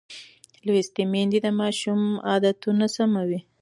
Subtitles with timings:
[0.65, 3.39] لوستې میندې د ماشوم عادتونه سموي.